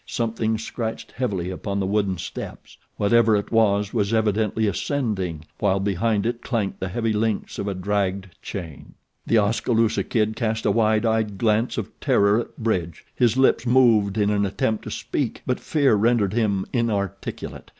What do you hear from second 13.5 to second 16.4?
moved in an attempt to speak; but fear rendered